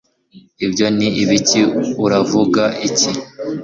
[0.65, 1.61] Ibyo ni ibiki
[2.05, 3.11] Uravuga iki